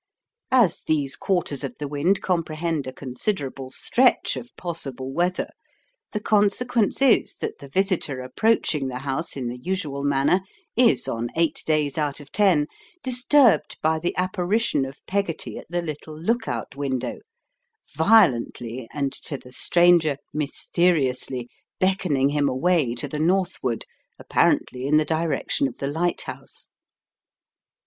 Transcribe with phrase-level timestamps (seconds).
[0.49, 5.49] As these quarters of the wind comprehend a considerable stretch of possible weather,
[6.11, 10.41] the consequence is that the visitor approaching the house in the usual manner
[10.75, 12.65] is on eight days out of ten
[13.03, 17.19] disturbed by the apparition of Peggotty at the little look out window,
[17.95, 21.47] violently, and to the stranger, mysteriously,
[21.79, 23.85] beckoning him away to the northward,
[24.17, 26.69] apparently in the direction of the lighthouse.